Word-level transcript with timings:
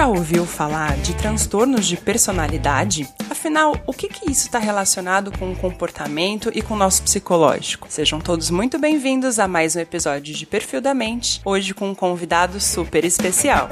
já 0.00 0.06
ouviu 0.06 0.46
falar 0.46 0.96
de 0.96 1.14
transtornos 1.14 1.86
de 1.86 1.94
personalidade? 1.94 3.06
Afinal, 3.28 3.76
o 3.86 3.92
que, 3.92 4.08
que 4.08 4.30
isso 4.30 4.46
está 4.46 4.58
relacionado 4.58 5.30
com 5.30 5.52
o 5.52 5.54
comportamento 5.54 6.50
e 6.54 6.62
com 6.62 6.72
o 6.72 6.76
nosso 6.78 7.02
psicológico? 7.02 7.86
Sejam 7.90 8.18
todos 8.18 8.48
muito 8.48 8.78
bem-vindos 8.78 9.38
a 9.38 9.46
mais 9.46 9.76
um 9.76 9.80
episódio 9.80 10.34
de 10.34 10.46
Perfil 10.46 10.80
da 10.80 10.94
Mente, 10.94 11.42
hoje 11.44 11.74
com 11.74 11.90
um 11.90 11.94
convidado 11.94 12.58
super 12.58 13.04
especial. 13.04 13.68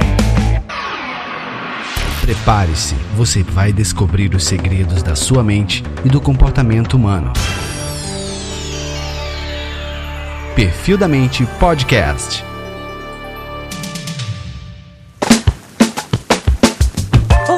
Prepare-se, 2.21 2.95
você 3.17 3.43
vai 3.43 3.73
descobrir 3.73 4.35
os 4.35 4.45
segredos 4.45 5.03
da 5.03 5.17
sua 5.17 5.43
mente 5.43 5.83
e 6.05 6.11
do 6.11 6.21
comportamento 6.21 6.93
humano. 6.93 7.33
Perfil 10.55 10.99
da 10.99 11.09
Mente 11.09 11.47
Podcast. 11.59 12.45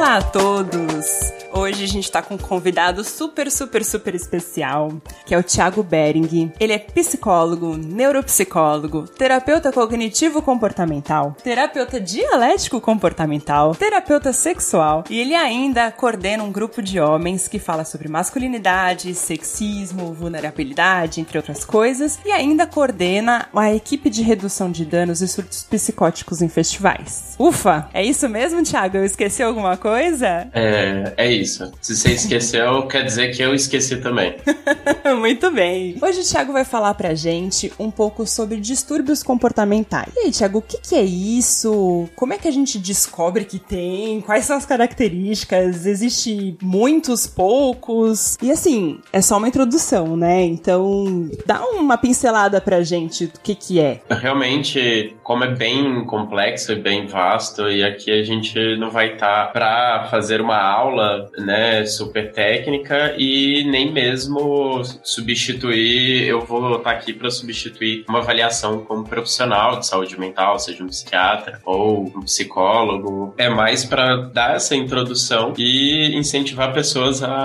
Olá 0.01 0.17
a 0.17 0.23
todos! 0.23 1.30
Hoje 1.61 1.85
a 1.85 1.87
gente 1.87 2.05
está 2.05 2.23
com 2.23 2.37
um 2.37 2.39
convidado 2.39 3.05
super, 3.05 3.51
super, 3.51 3.85
super 3.85 4.15
especial, 4.15 4.91
que 5.27 5.35
é 5.35 5.39
o 5.39 5.43
Thiago 5.43 5.83
Bering. 5.83 6.51
Ele 6.59 6.73
é 6.73 6.79
psicólogo, 6.79 7.77
neuropsicólogo, 7.77 9.07
terapeuta 9.07 9.71
cognitivo 9.71 10.41
comportamental, 10.41 11.37
terapeuta 11.45 12.01
dialético 12.01 12.81
comportamental, 12.81 13.75
terapeuta 13.75 14.33
sexual 14.33 15.05
e 15.11 15.21
ele 15.21 15.35
ainda 15.35 15.93
coordena 15.93 16.43
um 16.43 16.51
grupo 16.51 16.81
de 16.81 16.99
homens 16.99 17.47
que 17.47 17.59
fala 17.59 17.85
sobre 17.85 18.09
masculinidade, 18.09 19.15
sexismo, 19.15 20.15
vulnerabilidade, 20.15 21.21
entre 21.21 21.37
outras 21.37 21.63
coisas, 21.63 22.19
e 22.25 22.33
ainda 22.33 22.67
coordena 22.67 23.51
uma 23.53 23.71
equipe 23.71 24.09
de 24.09 24.23
redução 24.23 24.71
de 24.71 24.87
danos 24.87 25.21
e 25.21 25.29
surtos 25.29 25.63
psicóticos 25.65 26.41
em 26.41 26.49
festivais. 26.49 27.35
Ufa! 27.39 27.87
É 27.93 28.03
isso 28.03 28.27
mesmo, 28.31 28.63
Thiago? 28.63 28.97
Eu 28.97 29.05
esqueci 29.05 29.43
alguma 29.43 29.77
coisa? 29.77 30.49
É, 30.55 31.13
é 31.19 31.31
isso 31.31 31.50
isso. 31.51 31.73
Se 31.81 31.97
você 31.97 32.13
esqueceu, 32.13 32.87
quer 32.87 33.05
dizer 33.05 33.35
que 33.35 33.43
eu 33.43 33.55
esqueci 33.55 33.97
também. 33.97 34.37
Muito 35.19 35.51
bem. 35.51 35.97
Hoje 36.01 36.21
o 36.21 36.25
Thiago 36.25 36.53
vai 36.53 36.65
falar 36.65 36.95
pra 36.95 37.15
gente 37.15 37.73
um 37.79 37.91
pouco 37.91 38.27
sobre 38.27 38.59
distúrbios 38.59 39.23
comportamentais. 39.23 40.13
E 40.17 40.21
aí, 40.21 40.31
Thiago, 40.31 40.59
o 40.59 40.63
que, 40.63 40.79
que 40.79 40.95
é 40.95 41.03
isso? 41.03 42.09
Como 42.15 42.33
é 42.33 42.39
que 42.39 42.47
a 42.47 42.51
gente 42.51 42.79
descobre 42.79 43.45
que 43.45 43.59
tem? 43.59 44.21
Quais 44.21 44.45
são 44.45 44.57
as 44.57 44.65
características? 44.65 45.85
Existe 45.87 46.57
muitos, 46.63 47.27
poucos? 47.27 48.39
E 48.41 48.51
assim, 48.51 49.01
é 49.13 49.21
só 49.21 49.37
uma 49.39 49.49
introdução, 49.49 50.17
né? 50.17 50.43
Então, 50.43 51.29
dá 51.45 51.65
uma 51.65 51.99
pincelada 51.99 52.61
pra 52.61 52.83
gente 52.83 53.27
do 53.27 53.41
que 53.41 53.55
que 53.55 53.81
é. 53.81 54.01
Realmente, 54.09 55.17
como 55.23 55.45
é 55.45 55.55
bem 55.55 56.05
complexo 56.05 56.73
e 56.73 56.77
bem 56.77 57.07
vasto, 57.07 57.69
e 57.69 57.83
aqui 57.83 58.11
a 58.11 58.23
gente 58.23 58.77
não 58.77 58.91
vai 58.91 59.15
estar 59.15 59.47
tá 59.47 59.53
pra 59.53 60.07
fazer 60.11 60.41
uma 60.41 60.61
aula 60.61 61.29
né, 61.41 61.85
super 61.87 62.33
técnica 62.33 63.15
e 63.19 63.65
nem 63.65 63.93
mesmo 63.93 64.83
substituir, 65.03 66.27
eu 66.27 66.41
vou 66.41 66.77
estar 66.77 66.91
aqui 66.91 67.13
para 67.13 67.31
substituir 67.31 68.05
uma 68.09 68.19
avaliação 68.19 68.85
como 68.85 69.05
profissional 69.05 69.79
de 69.79 69.87
saúde 69.87 70.19
mental, 70.19 70.59
seja 70.59 70.83
um 70.83 70.89
psiquiatra 70.89 71.61
ou 71.65 72.05
um 72.17 72.23
psicólogo. 72.23 73.35
É 73.37 73.49
mais 73.49 73.85
para 73.85 74.17
dar 74.17 74.57
essa 74.57 74.75
introdução 74.75 75.55
e 75.57 76.15
incentivar 76.15 76.73
pessoas 76.73 77.23
a 77.23 77.45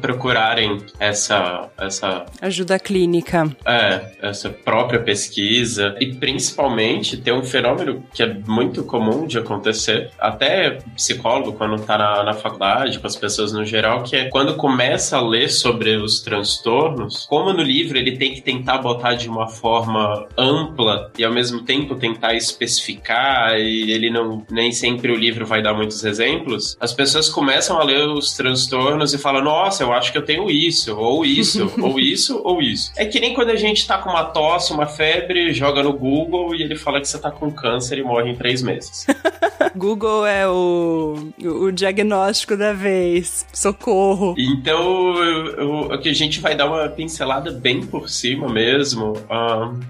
procurarem 0.00 0.78
essa 0.98 1.70
essa 1.78 2.26
ajuda 2.40 2.78
clínica. 2.78 3.50
É, 3.66 4.12
essa 4.20 4.50
própria 4.50 5.00
pesquisa 5.00 5.96
e 6.00 6.14
principalmente 6.14 7.16
ter 7.16 7.32
um 7.32 7.42
fenômeno 7.42 8.02
que 8.12 8.22
é 8.22 8.34
muito 8.46 8.84
comum 8.84 9.26
de 9.26 9.38
acontecer, 9.38 10.10
até 10.18 10.78
psicólogo 10.94 11.52
quando 11.52 11.76
está 11.76 11.98
na, 11.98 12.24
na 12.24 12.34
faculdade 12.34 12.98
com 12.98 13.06
as 13.06 13.16
pessoas 13.16 13.35
pessoas 13.36 13.52
no 13.52 13.66
geral, 13.66 14.02
que 14.02 14.16
é 14.16 14.30
quando 14.30 14.54
começa 14.54 15.18
a 15.18 15.20
ler 15.20 15.50
sobre 15.50 15.94
os 15.96 16.20
transtornos, 16.20 17.26
como 17.26 17.52
no 17.52 17.62
livro 17.62 17.98
ele 17.98 18.16
tem 18.16 18.32
que 18.32 18.40
tentar 18.40 18.78
botar 18.78 19.12
de 19.12 19.28
uma 19.28 19.46
forma 19.46 20.26
ampla 20.38 21.12
e 21.18 21.24
ao 21.24 21.30
mesmo 21.32 21.62
tempo 21.62 21.96
tentar 21.96 22.34
especificar 22.34 23.58
e 23.58 23.92
ele 23.92 24.08
não 24.08 24.42
nem 24.50 24.72
sempre 24.72 25.12
o 25.12 25.16
livro 25.16 25.44
vai 25.44 25.60
dar 25.60 25.74
muitos 25.74 26.02
exemplos, 26.02 26.78
as 26.80 26.94
pessoas 26.94 27.28
começam 27.28 27.78
a 27.78 27.84
ler 27.84 28.08
os 28.08 28.32
transtornos 28.32 29.12
e 29.12 29.18
falam: 29.18 29.44
"Nossa, 29.44 29.82
eu 29.82 29.92
acho 29.92 30.10
que 30.10 30.16
eu 30.16 30.24
tenho 30.24 30.50
isso, 30.50 30.96
ou 30.96 31.22
isso, 31.22 31.70
ou 31.82 32.00
isso, 32.00 32.40
ou 32.42 32.62
isso". 32.62 32.90
É 32.96 33.04
que 33.04 33.20
nem 33.20 33.34
quando 33.34 33.50
a 33.50 33.56
gente 33.56 33.86
tá 33.86 33.98
com 33.98 34.08
uma 34.08 34.24
tosse, 34.24 34.72
uma 34.72 34.86
febre, 34.86 35.52
joga 35.52 35.82
no 35.82 35.92
Google 35.92 36.54
e 36.54 36.62
ele 36.62 36.76
fala 36.76 37.00
que 37.00 37.08
você 37.08 37.18
tá 37.18 37.30
com 37.30 37.50
câncer 37.50 37.98
e 37.98 38.02
morre 38.02 38.30
em 38.30 38.34
três 38.34 38.62
meses. 38.62 39.06
Google 39.76 40.26
é 40.26 40.48
o, 40.48 41.32
o 41.44 41.70
diagnóstico 41.70 42.56
da 42.56 42.72
vez. 42.72 43.46
Socorro. 43.52 44.34
Então, 44.38 45.14
aqui 45.92 46.08
a 46.08 46.14
gente 46.14 46.40
vai 46.40 46.54
dar 46.54 46.66
uma 46.66 46.88
pincelada 46.88 47.50
bem 47.50 47.84
por 47.84 48.08
cima 48.08 48.48
mesmo, 48.48 49.14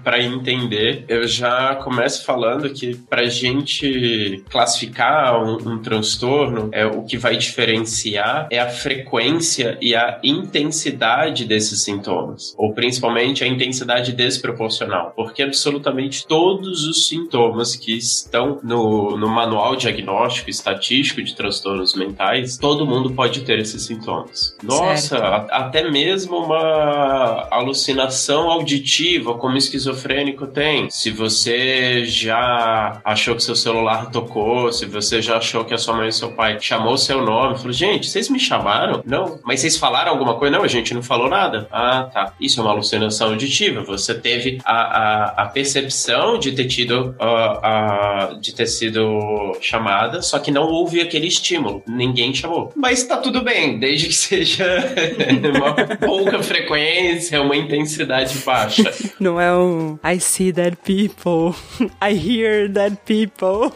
para 0.03 0.21
entender. 0.21 1.05
Eu 1.07 1.27
já 1.27 1.75
começo 1.75 2.25
falando 2.25 2.69
que 2.69 2.95
pra 2.95 3.25
gente 3.25 4.43
classificar 4.49 5.41
um, 5.41 5.73
um 5.73 5.77
transtorno, 5.79 6.69
é 6.71 6.85
o 6.85 7.03
que 7.03 7.17
vai 7.17 7.37
diferenciar 7.37 8.47
é 8.51 8.59
a 8.59 8.69
frequência 8.69 9.77
e 9.81 9.95
a 9.95 10.19
intensidade 10.23 11.45
desses 11.45 11.83
sintomas, 11.83 12.53
ou 12.57 12.73
principalmente 12.73 13.43
a 13.43 13.47
intensidade 13.47 14.11
desproporcional, 14.11 15.13
porque 15.15 15.43
absolutamente 15.43 16.25
todos 16.27 16.85
os 16.85 17.07
sintomas 17.07 17.75
que 17.75 17.95
estão 17.95 18.59
no, 18.63 19.15
no 19.17 19.29
manual 19.29 19.75
diagnóstico 19.77 20.49
estatístico 20.49 21.21
de 21.21 21.35
transtornos 21.35 21.95
mentais, 21.95 22.57
todo 22.57 22.85
mundo 22.85 23.11
pode 23.11 23.41
ter 23.41 23.59
esses 23.59 23.83
sintomas. 23.83 24.55
Nossa, 24.63 25.17
até 25.49 25.89
mesmo 25.89 26.37
uma 26.37 27.47
alucinação 27.51 28.49
auditiva, 28.49 29.35
como 29.35 29.57
esquizofrênico 29.57 30.47
tem. 30.47 30.89
Se 30.89 31.11
você 31.11 32.03
já 32.05 33.01
achou 33.03 33.35
que 33.35 33.43
seu 33.43 33.55
celular 33.55 34.11
tocou, 34.11 34.71
se 34.71 34.85
você 34.85 35.21
já 35.21 35.37
achou 35.37 35.63
que 35.63 35.73
a 35.73 35.77
sua 35.77 35.95
mãe 35.95 36.09
e 36.09 36.11
seu 36.11 36.31
pai 36.31 36.57
chamou 36.59 36.97
seu 36.97 37.21
nome, 37.21 37.57
falou, 37.57 37.73
gente, 37.73 38.07
vocês 38.07 38.29
me 38.29 38.39
chamaram? 38.39 39.01
Não. 39.05 39.39
Mas 39.43 39.61
vocês 39.61 39.77
falaram 39.77 40.11
alguma 40.11 40.35
coisa? 40.35 40.57
Não, 40.57 40.63
a 40.63 40.67
gente 40.67 40.93
não 40.93 41.03
falou 41.03 41.29
nada. 41.29 41.67
Ah, 41.71 42.09
tá. 42.11 42.33
Isso 42.39 42.59
é 42.59 42.63
uma 42.63 42.71
alucinação 42.71 43.29
auditiva. 43.29 43.81
Você 43.83 44.13
teve 44.13 44.59
a, 44.65 44.73
a, 44.73 45.43
a 45.43 45.45
percepção 45.47 46.39
de 46.39 46.51
ter 46.51 46.65
tido 46.65 47.15
uh, 47.19 48.39
de 48.39 48.53
ter 48.53 48.67
sido 48.67 49.56
chamada, 49.61 50.21
só 50.21 50.39
que 50.39 50.51
não 50.51 50.63
houve 50.63 51.01
aquele 51.01 51.27
estímulo. 51.27 51.83
Ninguém 51.87 52.33
chamou. 52.33 52.71
Mas 52.75 53.03
tá 53.03 53.17
tudo 53.17 53.41
bem, 53.43 53.79
desde 53.79 54.07
que 54.07 54.15
seja 54.15 54.65
uma 55.55 55.97
pouca 55.97 56.41
frequência, 56.41 57.41
uma 57.41 57.55
intensidade 57.55 58.37
baixa. 58.39 58.93
Não 59.19 59.39
é 59.39 59.55
um 59.55 59.97
I 60.03 60.19
see 60.19 60.51
dead 60.51 60.75
people, 60.77 61.55
I 62.01 62.13
hear 62.13 62.69
dead 62.69 62.97
people. 63.05 63.71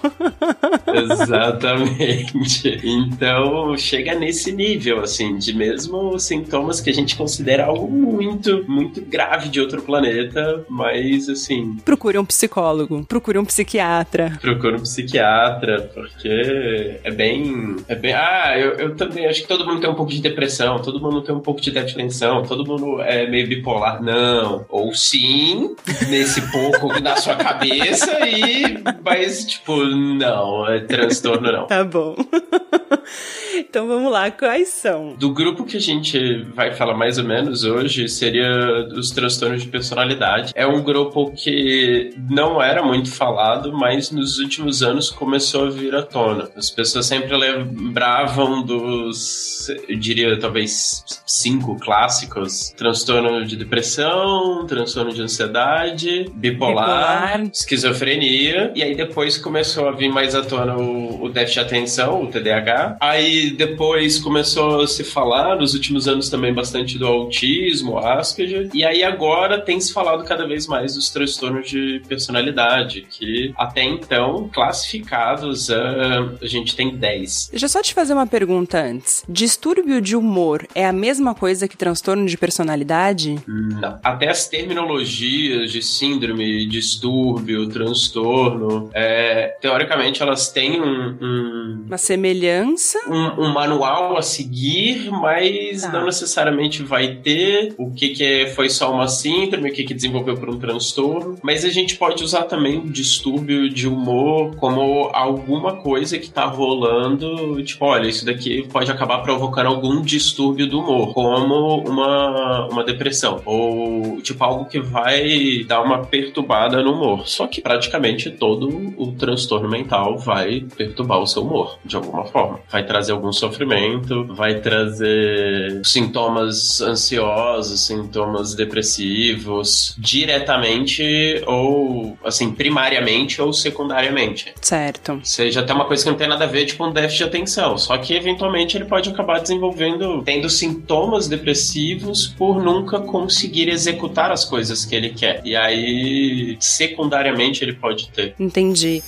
Exatamente. 1.11 2.79
Então, 2.83 3.75
chega 3.77 4.15
nesse 4.15 4.51
nível, 4.51 5.01
assim, 5.01 5.37
de 5.37 5.53
mesmo 5.53 6.17
sintomas 6.19 6.81
que 6.81 6.89
a 6.89 6.93
gente 6.93 7.15
considera 7.15 7.65
algo 7.65 7.89
muito, 7.89 8.63
muito 8.67 9.01
grave 9.01 9.49
de 9.49 9.59
outro 9.59 9.81
planeta, 9.81 10.65
mas, 10.69 11.29
assim... 11.29 11.77
Procure 11.83 12.17
um 12.17 12.25
psicólogo, 12.25 13.05
procure 13.07 13.37
um 13.37 13.45
psiquiatra. 13.45 14.37
Procure 14.41 14.75
um 14.75 14.81
psiquiatra, 14.81 15.70
porque 15.79 16.99
é 17.03 17.11
bem... 17.11 17.77
É 17.87 17.95
bem... 17.95 18.13
Ah, 18.13 18.57
eu, 18.57 18.71
eu 18.73 18.95
também 18.95 19.25
acho 19.25 19.41
que 19.41 19.47
todo 19.47 19.65
mundo 19.65 19.81
tem 19.81 19.89
um 19.89 19.95
pouco 19.95 20.11
de 20.11 20.21
depressão, 20.21 20.79
todo 20.79 20.99
mundo 20.99 21.21
tem 21.21 21.33
um 21.33 21.39
pouco 21.39 21.61
de 21.61 21.71
tensão, 21.71 22.43
todo 22.43 22.65
mundo 22.65 23.01
é 23.01 23.27
meio 23.27 23.47
bipolar. 23.47 24.01
Não. 24.01 24.65
Ou 24.69 24.93
sim, 24.93 25.75
nesse 26.09 26.41
pouco 26.51 26.99
na 26.99 27.15
sua 27.17 27.35
cabeça, 27.35 28.27
e 28.27 28.81
mas, 29.03 29.45
tipo, 29.45 29.83
não, 29.85 30.67
é 30.67 30.79
transtorno 30.79 31.51
não. 31.51 31.67
Tá 31.67 31.83
bom. 31.83 32.15
Então 33.53 33.87
vamos 33.87 34.11
lá, 34.11 34.31
quais 34.31 34.69
são? 34.69 35.13
Do 35.15 35.33
grupo 35.33 35.65
que 35.65 35.77
a 35.77 35.79
gente 35.79 36.43
vai 36.55 36.73
falar 36.73 36.93
mais 36.93 37.17
ou 37.17 37.23
menos 37.23 37.63
hoje 37.63 38.07
seria 38.07 38.87
os 38.93 39.11
transtornos 39.11 39.61
de 39.61 39.67
personalidade. 39.67 40.51
É 40.55 40.65
um 40.65 40.81
grupo 40.81 41.31
que 41.31 42.13
não 42.29 42.61
era 42.61 42.81
muito 42.83 43.11
falado, 43.11 43.71
mas 43.73 44.11
nos 44.11 44.39
últimos 44.39 44.81
anos 44.81 45.09
começou 45.09 45.65
a 45.65 45.69
vir 45.69 45.93
à 45.95 46.01
tona. 46.01 46.49
As 46.55 46.69
pessoas 46.69 47.05
sempre 47.05 47.35
lembravam 47.35 48.63
dos, 48.63 49.69
eu 49.87 49.97
diria, 49.97 50.39
talvez 50.39 51.03
cinco 51.25 51.77
clássicos: 51.79 52.71
transtorno 52.71 53.45
de 53.45 53.55
depressão, 53.55 54.65
transtorno 54.65 55.13
de 55.13 55.21
ansiedade, 55.21 56.25
bipolar, 56.33 57.37
bipolar. 57.37 57.43
esquizofrenia, 57.53 58.71
e 58.75 58.83
aí 58.83 58.95
depois 58.95 59.37
começou 59.37 59.87
a 59.87 59.91
vir 59.91 60.09
mais 60.09 60.35
à 60.35 60.41
tona 60.41 60.75
o, 60.77 61.25
o 61.25 61.29
déficit 61.29 61.59
de 61.59 61.65
atenção, 61.65 62.23
o 62.23 62.27
TDAH, 62.27 62.80
Aí 62.99 63.51
depois 63.51 64.19
começou 64.19 64.81
a 64.81 64.87
se 64.87 65.03
falar, 65.03 65.55
nos 65.55 65.73
últimos 65.73 66.07
anos 66.07 66.29
também, 66.29 66.53
bastante 66.53 66.97
do 66.97 67.07
autismo, 67.07 67.97
Asperger. 67.97 68.69
E 68.73 68.83
aí 68.83 69.03
agora 69.03 69.59
tem 69.59 69.79
se 69.79 69.93
falado 69.93 70.23
cada 70.23 70.47
vez 70.47 70.67
mais 70.67 70.95
dos 70.95 71.09
transtornos 71.09 71.69
de 71.69 72.01
personalidade, 72.07 73.07
que 73.09 73.53
até 73.57 73.83
então, 73.83 74.49
classificados, 74.53 75.69
uh, 75.69 76.37
a 76.41 76.47
gente 76.47 76.75
tem 76.75 76.95
10. 76.95 77.49
Deixa 77.51 77.65
eu 77.65 77.69
só 77.69 77.81
te 77.81 77.93
fazer 77.93 78.13
uma 78.13 78.27
pergunta 78.27 78.81
antes. 78.81 79.23
Distúrbio 79.27 80.01
de 80.01 80.15
humor 80.15 80.67
é 80.73 80.85
a 80.85 80.93
mesma 80.93 81.35
coisa 81.35 81.67
que 81.67 81.77
transtorno 81.77 82.25
de 82.25 82.37
personalidade? 82.37 83.39
Não. 83.47 83.99
Até 84.03 84.29
as 84.29 84.47
terminologias 84.47 85.71
de 85.71 85.81
síndrome, 85.81 86.67
distúrbio, 86.67 87.67
transtorno, 87.67 88.89
é, 88.93 89.55
teoricamente 89.61 90.21
elas 90.21 90.49
têm 90.49 90.81
um, 90.81 91.17
um 91.21 91.81
uma 91.87 91.97
semelhança, 91.97 92.70
um, 93.07 93.45
um, 93.45 93.53
manual 93.53 94.17
a 94.17 94.21
seguir, 94.21 95.09
mas 95.11 95.81
tá. 95.81 95.91
não 95.91 96.05
necessariamente 96.05 96.83
vai 96.83 97.15
ter 97.15 97.73
o 97.77 97.91
que, 97.91 98.09
que 98.09 98.23
é, 98.23 98.47
foi 98.47 98.69
só 98.69 98.91
uma 98.93 99.07
síndrome, 99.07 99.69
o 99.69 99.73
que, 99.73 99.83
que 99.83 99.93
desenvolveu 99.93 100.35
por 100.35 100.49
um 100.49 100.59
transtorno. 100.59 101.37
Mas 101.41 101.65
a 101.65 101.69
gente 101.69 101.95
pode 101.95 102.23
usar 102.23 102.43
também 102.43 102.77
o 102.77 102.89
distúrbio 102.89 103.69
de 103.69 103.87
humor 103.87 104.55
como 104.55 105.09
alguma 105.13 105.77
coisa 105.77 106.17
que 106.17 106.29
tá 106.29 106.45
rolando, 106.45 107.61
tipo, 107.63 107.85
olha, 107.85 108.07
isso 108.07 108.25
daqui 108.25 108.67
pode 108.71 108.91
acabar 108.91 109.19
provocando 109.19 109.67
algum 109.67 110.01
distúrbio 110.01 110.67
do 110.67 110.79
humor, 110.79 111.13
como 111.13 111.79
uma, 111.87 112.67
uma 112.67 112.83
depressão, 112.83 113.41
ou 113.45 114.21
tipo 114.21 114.43
algo 114.43 114.65
que 114.65 114.79
vai 114.79 115.63
dar 115.67 115.81
uma 115.81 116.05
perturbada 116.05 116.81
no 116.83 116.93
humor. 116.93 117.27
Só 117.27 117.47
que 117.47 117.61
praticamente 117.61 118.29
todo 118.29 118.69
o 118.97 119.11
transtorno 119.13 119.69
mental 119.69 120.17
vai 120.17 120.65
perturbar 120.75 121.19
o 121.19 121.27
seu 121.27 121.43
humor, 121.43 121.77
de 121.85 121.95
alguma 121.95 122.25
forma. 122.25 122.50
Vai 122.69 122.85
trazer 122.85 123.11
algum 123.11 123.31
sofrimento, 123.31 124.25
vai 124.33 124.59
trazer 124.59 125.81
sintomas 125.83 126.81
ansiosos, 126.81 127.81
sintomas 127.81 128.53
depressivos, 128.53 129.95
diretamente 129.97 131.41
ou, 131.45 132.17
assim, 132.23 132.51
primariamente 132.51 133.41
ou 133.41 133.53
secundariamente. 133.53 134.53
Certo. 134.61 135.19
Seja 135.23 135.61
até 135.61 135.73
uma 135.73 135.85
coisa 135.85 136.03
que 136.03 136.09
não 136.09 136.17
tem 136.17 136.27
nada 136.27 136.45
a 136.45 136.47
ver, 136.47 136.65
tipo 136.65 136.85
um 136.85 136.91
déficit 136.91 137.17
de 137.19 137.23
atenção. 137.23 137.77
Só 137.77 137.97
que, 137.97 138.13
eventualmente, 138.13 138.77
ele 138.77 138.85
pode 138.85 139.09
acabar 139.09 139.39
desenvolvendo, 139.39 140.21
tendo 140.23 140.49
sintomas 140.49 141.27
depressivos 141.27 142.27
por 142.27 142.63
nunca 142.63 142.99
conseguir 142.99 143.69
executar 143.69 144.31
as 144.31 144.45
coisas 144.45 144.85
que 144.85 144.95
ele 144.95 145.09
quer. 145.09 145.41
E 145.45 145.55
aí, 145.55 146.57
secundariamente, 146.59 147.63
ele 147.63 147.73
pode 147.73 148.09
ter. 148.09 148.35
Entendi. 148.39 149.01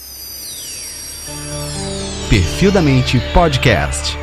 Perfil 2.33 2.71
da 2.71 2.81
Mente 2.81 3.19
Podcast. 3.31 4.22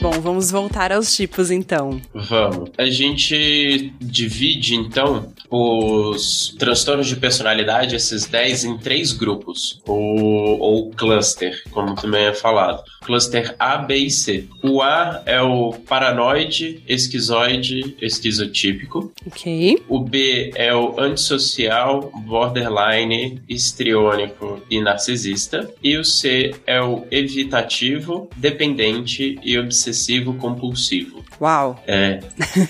Bom, 0.00 0.12
vamos 0.20 0.52
voltar 0.52 0.92
aos 0.92 1.16
tipos 1.16 1.50
então. 1.50 2.00
Vamos. 2.14 2.70
A 2.78 2.86
gente 2.86 3.92
divide 4.00 4.76
então 4.76 5.32
os 5.50 6.54
transtornos 6.56 7.08
de 7.08 7.16
personalidade, 7.16 7.96
esses 7.96 8.26
10, 8.26 8.64
em 8.64 8.78
três 8.78 9.12
grupos, 9.12 9.80
ou, 9.86 10.60
ou 10.60 10.90
cluster, 10.90 11.64
como 11.70 11.96
também 11.96 12.26
é 12.26 12.34
falado. 12.34 12.84
Cluster 13.04 13.56
A, 13.58 13.78
B 13.78 13.96
e 13.96 14.10
C. 14.10 14.44
O 14.62 14.82
A 14.82 15.22
é 15.26 15.40
o 15.42 15.72
paranoide, 15.72 16.82
esquizoide, 16.86 17.96
esquizotípico. 18.00 19.12
Ok. 19.26 19.82
O 19.88 20.00
B 20.00 20.52
é 20.54 20.74
o 20.74 21.00
antissocial, 21.00 22.12
borderline, 22.24 23.40
histriônico 23.48 24.60
e 24.70 24.80
narcisista. 24.80 25.68
E 25.82 25.96
o 25.96 26.04
C 26.04 26.54
é 26.66 26.80
o 26.80 27.04
evitativo, 27.10 28.28
dependente 28.36 29.38
e 29.42 29.58
obsessivo 29.58 29.87
obsessivo 29.88 30.34
compulsivo. 30.34 31.24
Uau! 31.40 31.82
É. 31.86 32.20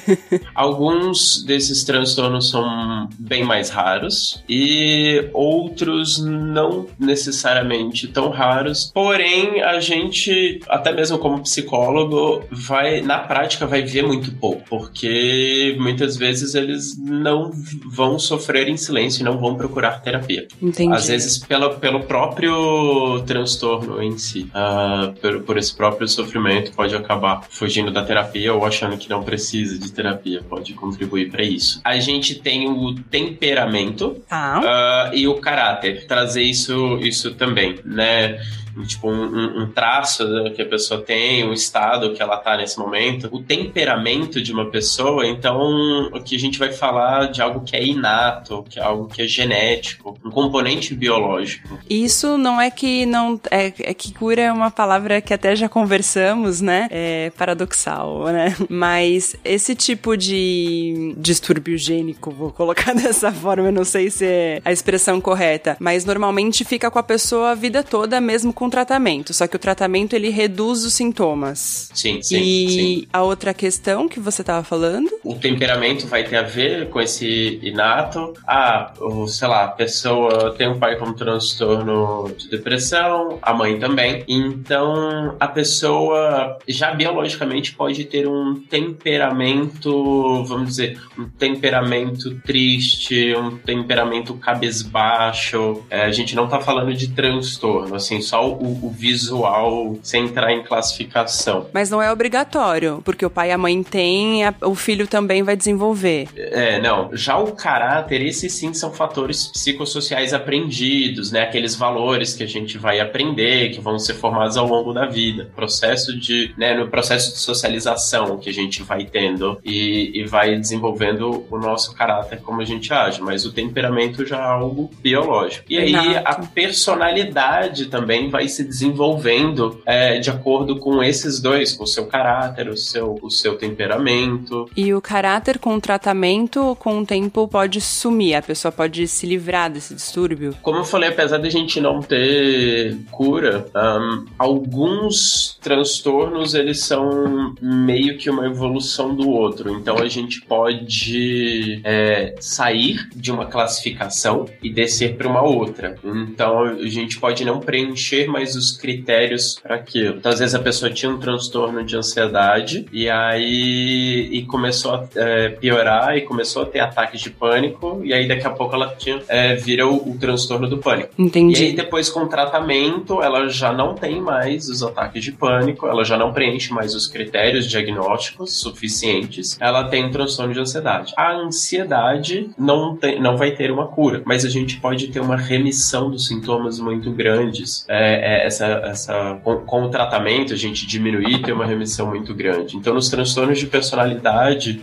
Alguns 0.54 1.42
desses 1.44 1.84
transtornos 1.84 2.50
são 2.50 3.08
bem 3.18 3.44
mais 3.44 3.70
raros 3.70 4.42
e 4.48 5.28
outros 5.32 6.18
não 6.18 6.86
necessariamente 6.98 8.06
tão 8.08 8.30
raros. 8.30 8.90
Porém, 8.92 9.62
a 9.62 9.80
gente, 9.80 10.60
até 10.68 10.92
mesmo 10.92 11.18
como 11.18 11.42
psicólogo, 11.42 12.44
vai 12.50 13.00
na 13.00 13.18
prática 13.18 13.66
vai 13.66 13.82
ver 13.82 14.02
muito 14.02 14.32
pouco, 14.32 14.62
porque 14.68 15.76
muitas 15.80 16.16
vezes 16.16 16.54
eles 16.54 16.96
não 16.98 17.50
vão 17.90 18.18
sofrer 18.18 18.68
em 18.68 18.76
silêncio 18.76 19.22
e 19.22 19.24
não 19.24 19.38
vão 19.38 19.56
procurar 19.56 20.02
terapia. 20.02 20.46
Entendi. 20.60 20.94
Às 20.94 21.08
vezes 21.08 21.38
pelo, 21.38 21.76
pelo 21.76 22.00
próprio 22.00 23.22
transtorno 23.26 24.02
em 24.02 24.18
si, 24.18 24.50
uh, 24.54 25.12
por, 25.20 25.40
por 25.42 25.56
esse 25.56 25.74
próprio 25.74 26.06
sofrimento 26.06 26.72
pode 26.72 26.94
acabar 26.94 27.07
fugindo 27.50 27.90
da 27.90 28.04
terapia 28.04 28.52
ou 28.52 28.64
achando 28.64 28.96
que 28.96 29.08
não 29.08 29.22
precisa 29.22 29.78
de 29.78 29.90
terapia, 29.92 30.42
pode 30.48 30.74
contribuir 30.74 31.30
para 31.30 31.42
isso. 31.42 31.80
A 31.84 31.98
gente 31.98 32.36
tem 32.36 32.68
o 32.68 32.94
temperamento 32.94 34.22
ah. 34.30 35.10
uh, 35.12 35.16
e 35.16 35.26
o 35.26 35.34
caráter, 35.34 36.06
trazer 36.06 36.42
isso, 36.42 36.98
isso 37.00 37.34
também, 37.34 37.78
né? 37.84 38.38
tipo 38.86 39.10
um, 39.10 39.62
um, 39.62 39.70
traço 39.70 40.24
que 40.54 40.62
a 40.62 40.66
pessoa 40.66 41.00
tem, 41.00 41.44
o 41.44 41.52
estado 41.52 42.12
que 42.12 42.22
ela 42.22 42.36
tá 42.36 42.56
nesse 42.56 42.78
momento, 42.78 43.28
o 43.32 43.42
temperamento 43.42 44.40
de 44.40 44.52
uma 44.52 44.70
pessoa, 44.70 45.26
então 45.26 46.10
aqui 46.14 46.36
a 46.36 46.38
gente 46.38 46.58
vai 46.58 46.72
falar 46.72 47.30
de 47.30 47.40
algo 47.40 47.60
que 47.60 47.76
é 47.76 47.84
inato, 47.84 48.64
que 48.68 48.78
é 48.78 48.82
algo 48.82 49.06
que 49.06 49.22
é 49.22 49.26
genético, 49.26 50.18
um 50.24 50.30
componente 50.30 50.94
biológico. 50.94 51.78
Isso 51.88 52.38
não 52.38 52.60
é 52.60 52.70
que 52.70 53.06
não 53.06 53.40
é, 53.50 53.72
é 53.80 53.94
que 53.94 54.12
cura 54.12 54.42
é 54.42 54.52
uma 54.52 54.70
palavra 54.70 55.20
que 55.20 55.32
até 55.32 55.56
já 55.56 55.68
conversamos, 55.68 56.60
né? 56.60 56.88
É 57.00 57.30
paradoxal, 57.36 58.24
né? 58.26 58.56
Mas 58.68 59.36
esse 59.44 59.74
tipo 59.76 60.16
de 60.16 61.14
distúrbio 61.16 61.78
gênico, 61.78 62.30
vou 62.30 62.50
colocar 62.50 62.92
dessa 62.96 63.30
forma, 63.30 63.68
eu 63.68 63.72
não 63.72 63.84
sei 63.84 64.10
se 64.10 64.24
é 64.24 64.60
a 64.64 64.72
expressão 64.72 65.20
correta, 65.20 65.76
mas 65.78 66.04
normalmente 66.04 66.64
fica 66.64 66.90
com 66.90 66.98
a 66.98 67.02
pessoa 67.02 67.50
a 67.50 67.54
vida 67.54 67.84
toda 67.84 68.20
mesmo 68.20 68.52
com 68.52 68.68
tratamento, 68.68 69.32
só 69.32 69.46
que 69.46 69.54
o 69.54 69.58
tratamento 69.58 70.14
ele 70.14 70.28
reduz 70.28 70.84
os 70.84 70.94
sintomas. 70.94 71.90
Sim, 71.94 72.20
sim. 72.20 72.40
E 72.40 72.68
sim. 72.68 73.08
a 73.12 73.22
outra 73.22 73.54
questão 73.54 74.08
que 74.08 74.18
você 74.18 74.42
estava 74.42 74.64
falando? 74.64 75.08
O 75.22 75.36
temperamento 75.36 76.06
vai 76.06 76.24
ter 76.24 76.36
a 76.36 76.42
ver 76.42 76.88
com 76.88 77.00
esse 77.00 77.60
inato. 77.62 78.32
Ah, 78.46 78.92
sei 79.28 79.48
lá, 79.48 79.64
a 79.64 79.68
pessoa 79.68 80.54
tem 80.56 80.68
um 80.68 80.78
pai 80.78 80.96
com 80.96 81.12
transtorno 81.12 82.32
de 82.36 82.48
depressão, 82.48 83.38
a 83.40 83.54
mãe 83.54 83.78
também. 83.78 84.24
Então, 84.26 85.36
a 85.38 85.46
pessoa 85.46 86.58
já 86.66 86.87
biologicamente 86.94 87.74
pode 87.74 88.04
ter 88.04 88.26
um 88.28 88.54
temperamento, 88.54 90.44
vamos 90.44 90.68
dizer, 90.68 91.00
um 91.18 91.28
temperamento 91.28 92.34
triste, 92.40 93.34
um 93.36 93.56
temperamento 93.56 94.34
cabisbaixo. 94.34 95.82
É, 95.90 96.02
a 96.02 96.12
gente 96.12 96.34
não 96.34 96.48
tá 96.48 96.60
falando 96.60 96.94
de 96.94 97.08
transtorno, 97.08 97.94
assim, 97.94 98.20
só 98.20 98.48
o, 98.48 98.86
o, 98.86 98.90
visual 98.90 99.96
sem 100.02 100.24
entrar 100.24 100.52
em 100.52 100.62
classificação. 100.62 101.68
Mas 101.72 101.90
não 101.90 102.02
é 102.02 102.10
obrigatório, 102.10 103.00
porque 103.04 103.24
o 103.24 103.30
pai 103.30 103.50
e 103.50 103.52
a 103.52 103.58
mãe 103.58 103.82
têm, 103.82 104.44
a, 104.44 104.54
o 104.62 104.74
filho 104.74 105.06
também 105.06 105.42
vai 105.42 105.56
desenvolver. 105.56 106.28
É, 106.36 106.80
não. 106.80 107.10
Já 107.12 107.38
o 107.38 107.52
caráter, 107.52 108.22
esses 108.22 108.52
sim 108.52 108.72
são 108.72 108.92
fatores 108.92 109.46
psicossociais 109.48 110.32
aprendidos, 110.34 111.32
né? 111.32 111.42
Aqueles 111.42 111.74
valores 111.74 112.34
que 112.34 112.42
a 112.42 112.46
gente 112.46 112.78
vai 112.78 113.00
aprender, 113.00 113.70
que 113.70 113.80
vão 113.80 113.98
ser 113.98 114.14
formados 114.14 114.56
ao 114.56 114.66
longo 114.66 114.92
da 114.92 115.06
vida. 115.06 115.50
Processo 115.54 116.18
de, 116.18 116.52
né, 116.56 116.74
no 116.78 116.88
processo 116.88 117.32
de 117.32 117.38
socialização 117.38 118.38
que 118.38 118.50
a 118.50 118.52
gente 118.52 118.82
vai 118.82 119.04
tendo 119.04 119.58
e, 119.64 120.10
e 120.14 120.24
vai 120.24 120.56
desenvolvendo 120.56 121.46
o 121.50 121.58
nosso 121.58 121.94
caráter 121.94 122.40
como 122.40 122.60
a 122.60 122.64
gente 122.64 122.92
age. 122.92 123.20
Mas 123.20 123.44
o 123.44 123.52
temperamento 123.52 124.24
já 124.24 124.38
é 124.38 124.42
algo 124.42 124.90
biológico. 125.00 125.64
E 125.68 125.78
aí 125.78 125.94
Exato. 125.94 126.22
a 126.24 126.34
personalidade 126.46 127.86
também 127.86 128.28
vai 128.28 128.48
se 128.48 128.64
desenvolvendo 128.64 129.80
é, 129.86 130.18
de 130.18 130.30
acordo 130.30 130.78
com 130.78 131.02
esses 131.02 131.40
dois, 131.40 131.72
com 131.72 131.84
o 131.84 131.86
seu 131.86 132.06
caráter, 132.06 132.68
o 132.68 132.76
seu, 132.76 133.18
o 133.22 133.30
seu 133.30 133.56
temperamento. 133.56 134.68
E 134.76 134.94
o 134.94 135.00
caráter 135.00 135.58
com 135.58 135.76
o 135.76 135.80
tratamento, 135.80 136.76
com 136.78 137.00
o 137.00 137.06
tempo, 137.06 137.48
pode 137.48 137.80
sumir, 137.80 138.34
a 138.34 138.42
pessoa 138.42 138.70
pode 138.70 139.06
se 139.06 139.26
livrar 139.26 139.70
desse 139.70 139.94
distúrbio? 139.94 140.54
Como 140.62 140.78
eu 140.78 140.84
falei, 140.84 141.08
apesar 141.08 141.38
de 141.38 141.48
a 141.48 141.50
gente 141.50 141.80
não 141.80 142.00
ter 142.00 142.96
cura, 143.10 143.66
um, 143.74 144.26
alguns 144.38 145.58
transtornos 145.60 146.54
eles 146.68 146.84
são 146.84 147.54
meio 147.60 148.18
que 148.18 148.28
uma 148.28 148.46
evolução 148.46 149.14
do 149.14 149.30
outro. 149.30 149.72
Então 149.72 149.98
a 149.98 150.08
gente 150.08 150.42
pode 150.42 151.80
é, 151.82 152.34
sair 152.38 153.08
de 153.16 153.32
uma 153.32 153.46
classificação 153.46 154.46
e 154.62 154.70
descer 154.70 155.16
para 155.16 155.26
uma 155.26 155.42
outra. 155.42 155.96
Então 156.04 156.62
a 156.62 156.88
gente 156.88 157.18
pode 157.18 157.44
não 157.44 157.58
preencher 157.60 158.26
mais 158.26 158.54
os 158.54 158.76
critérios 158.76 159.58
para 159.62 159.76
aquilo. 159.76 160.16
Então 160.16 160.30
às 160.30 160.38
vezes 160.38 160.54
a 160.54 160.58
pessoa 160.58 160.90
tinha 160.90 161.10
um 161.10 161.18
transtorno 161.18 161.82
de 161.82 161.96
ansiedade 161.96 162.86
e 162.92 163.08
aí 163.08 164.28
e 164.30 164.44
começou 164.44 164.94
a 164.94 165.08
é, 165.16 165.48
piorar 165.48 166.16
e 166.16 166.22
começou 166.22 166.62
a 166.62 166.66
ter 166.66 166.80
ataques 166.80 167.20
de 167.20 167.30
pânico 167.30 168.02
e 168.04 168.12
aí 168.12 168.28
daqui 168.28 168.46
a 168.46 168.50
pouco 168.50 168.74
ela 168.74 168.94
tinha 168.96 169.22
é, 169.28 169.54
vira 169.54 169.86
o, 169.86 170.10
o 170.10 170.18
transtorno 170.18 170.68
do 170.68 170.78
pânico. 170.78 171.10
Entendi. 171.18 171.62
E 171.62 171.66
aí 171.68 171.72
depois 171.72 172.10
com 172.10 172.20
o 172.20 172.28
tratamento 172.28 173.22
ela 173.22 173.48
já 173.48 173.72
não 173.72 173.94
tem 173.94 174.20
mais 174.20 174.68
os 174.68 174.82
ataques 174.82 175.24
de 175.24 175.32
pânico, 175.32 175.86
ela 175.86 176.04
já 176.04 176.18
não 176.18 176.32
preenche 176.32 176.57
mais 176.66 176.94
os 176.94 177.06
critérios 177.06 177.68
diagnósticos 177.68 178.60
suficientes, 178.60 179.56
ela 179.60 179.84
tem 179.84 180.10
transtorno 180.10 180.52
de 180.52 180.60
ansiedade. 180.60 181.12
A 181.16 181.32
ansiedade 181.32 182.50
não, 182.58 182.96
tem, 182.96 183.20
não 183.20 183.36
vai 183.36 183.52
ter 183.52 183.70
uma 183.70 183.86
cura, 183.86 184.22
mas 184.24 184.44
a 184.44 184.48
gente 184.48 184.80
pode 184.80 185.08
ter 185.08 185.20
uma 185.20 185.36
remissão 185.36 186.10
dos 186.10 186.26
sintomas 186.26 186.78
muito 186.78 187.10
grandes. 187.12 187.84
É, 187.88 188.42
é, 188.42 188.46
essa, 188.46 188.66
essa, 188.84 189.40
com, 189.42 189.56
com, 189.58 189.82
o 189.84 189.88
tratamento, 189.88 190.52
a 190.52 190.56
gente 190.56 190.86
diminuir 190.86 191.42
ter 191.42 191.52
uma 191.52 191.66
remissão 191.66 192.08
muito 192.08 192.34
grande. 192.34 192.76
Então, 192.76 192.94
nos 192.94 193.08
transtornos 193.08 193.58
de 193.58 193.66
personalidade, 193.66 194.80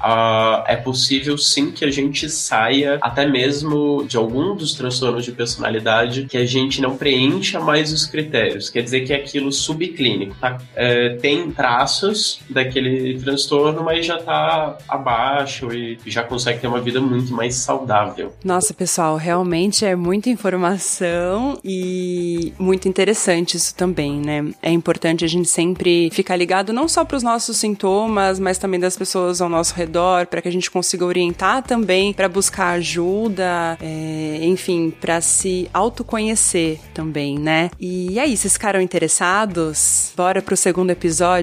é 0.67 0.75
possível 0.75 1.37
sim 1.37 1.71
que 1.71 1.85
a 1.85 1.91
gente 1.91 2.29
saia 2.29 2.97
até 3.01 3.25
mesmo 3.25 4.05
de 4.07 4.17
algum 4.17 4.55
dos 4.55 4.73
transtornos 4.73 5.25
de 5.25 5.31
personalidade 5.31 6.25
que 6.25 6.37
a 6.37 6.45
gente 6.45 6.81
não 6.81 6.97
preencha 6.97 7.59
mais 7.59 7.91
os 7.91 8.05
critérios. 8.05 8.69
Quer 8.69 8.81
dizer 8.81 9.01
que 9.01 9.13
é 9.13 9.17
aquilo 9.17 9.51
subclínico, 9.51 10.35
tá? 10.39 10.57
É, 10.75 11.09
tem 11.15 11.51
traços 11.55 12.39
daquele 12.49 13.19
transtorno, 13.19 13.83
mas 13.83 14.05
já 14.05 14.17
tá 14.17 14.77
abaixo 14.87 15.73
e 15.73 15.97
já 16.05 16.23
consegue 16.23 16.59
ter 16.59 16.67
uma 16.67 16.81
vida 16.81 16.99
muito 16.99 17.33
mais 17.33 17.55
saudável. 17.55 18.33
Nossa, 18.43 18.73
pessoal, 18.73 19.15
realmente 19.17 19.85
é 19.85 19.95
muita 19.95 20.29
informação 20.29 21.57
e 21.63 22.53
muito 22.59 22.87
interessante 22.87 23.57
isso 23.57 23.73
também, 23.75 24.19
né? 24.19 24.45
É 24.61 24.71
importante 24.71 25.23
a 25.23 25.27
gente 25.27 25.47
sempre 25.47 26.09
ficar 26.11 26.35
ligado 26.35 26.73
não 26.73 26.87
só 26.87 27.05
para 27.05 27.17
os 27.17 27.23
nossos 27.23 27.57
sintomas, 27.57 28.39
mas 28.39 28.57
também 28.57 28.79
das 28.79 28.97
pessoas 28.97 29.41
ao 29.41 29.49
nosso 29.49 29.73
redor, 29.75 30.27
para 30.27 30.41
que 30.41 30.47
a 30.47 30.51
gente 30.51 30.69
consiga 30.69 31.05
orientar 31.05 31.63
também 31.63 32.13
para 32.13 32.27
buscar 32.27 32.71
ajuda, 32.71 33.77
é, 33.81 34.39
enfim, 34.43 34.91
para 34.91 35.21
se 35.21 35.69
autoconhecer 35.73 36.79
também, 36.93 37.37
né? 37.37 37.69
E 37.79 38.19
aí, 38.19 38.35
vocês 38.35 38.53
ficaram 38.53 38.81
interessados? 38.81 40.13
Bora 40.15 40.41
pro 40.41 40.57
segundo 40.57 40.89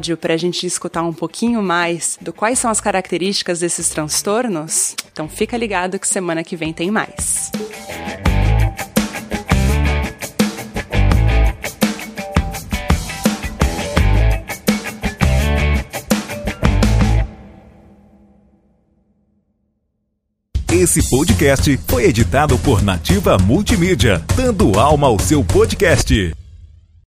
episódio 0.03 0.17
para 0.17 0.35
a 0.35 0.37
gente 0.37 0.67
escutar 0.67 1.03
um 1.03 1.13
pouquinho 1.13 1.63
mais 1.63 2.19
do 2.21 2.33
quais 2.33 2.59
são 2.59 2.71
as 2.71 2.81
características 2.81 3.61
desses 3.61 3.89
transtornos? 3.89 4.97
Então 5.13 5.29
fica 5.29 5.57
ligado 5.57 5.99
que 5.99 6.09
semana 6.09 6.43
que 6.43 6.57
vem 6.57 6.73
tem 6.73 6.91
mais. 6.91 7.53
Esse 20.73 21.09
podcast 21.09 21.79
foi 21.87 22.07
editado 22.07 22.59
por 22.59 22.83
Nativa 22.83 23.39
Multimídia, 23.39 24.25
dando 24.35 24.81
alma 24.81 25.07
ao 25.07 25.19
seu 25.19 25.45
podcast. 25.45 26.42